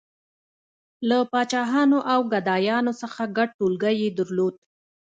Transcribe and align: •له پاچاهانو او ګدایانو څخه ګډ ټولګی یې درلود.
•له 1.09 1.17
پاچاهانو 1.31 1.99
او 2.13 2.19
ګدایانو 2.31 2.93
څخه 3.01 3.21
ګډ 3.37 3.49
ټولګی 3.57 3.95
یې 4.01 4.09
درلود. 4.17 4.55